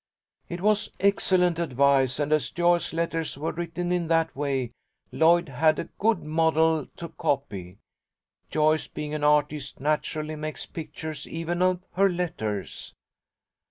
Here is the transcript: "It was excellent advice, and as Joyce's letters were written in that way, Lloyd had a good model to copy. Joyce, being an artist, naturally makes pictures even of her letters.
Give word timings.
"It 0.49 0.61
was 0.61 0.89
excellent 0.99 1.59
advice, 1.59 2.19
and 2.19 2.33
as 2.33 2.49
Joyce's 2.49 2.91
letters 2.91 3.37
were 3.37 3.51
written 3.51 3.91
in 3.91 4.07
that 4.07 4.35
way, 4.35 4.71
Lloyd 5.11 5.49
had 5.49 5.77
a 5.77 5.89
good 5.99 6.23
model 6.23 6.87
to 6.95 7.09
copy. 7.09 7.77
Joyce, 8.49 8.87
being 8.87 9.13
an 9.13 9.23
artist, 9.23 9.79
naturally 9.79 10.35
makes 10.35 10.65
pictures 10.65 11.27
even 11.27 11.61
of 11.61 11.83
her 11.93 12.09
letters. 12.09 12.95